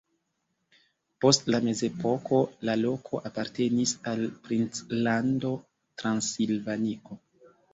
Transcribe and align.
Post 1.25 1.51
la 1.55 1.59
mezepoko 1.65 2.39
la 2.69 2.75
loko 2.85 3.21
apartenis 3.31 3.95
al 4.13 4.25
princlando 4.49 5.53
Transilvanio. 6.03 7.21